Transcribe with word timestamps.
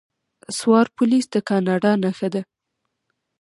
سوار 0.57 0.87
پولیس 0.97 1.25
د 1.33 1.35
کاناډا 1.49 1.91
نښه 2.03 2.27
ده. 2.33 2.41